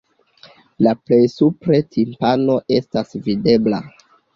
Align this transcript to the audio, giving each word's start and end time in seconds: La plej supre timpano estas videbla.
La 0.87 0.93
plej 1.11 1.21
supre 1.35 1.83
timpano 1.93 2.59
estas 2.83 3.19
videbla. 3.33 3.89